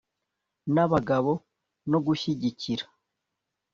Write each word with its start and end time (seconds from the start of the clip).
n 0.73 0.75
abagabo 0.85 1.31
no 1.91 1.99
gushyigikira 2.05 2.85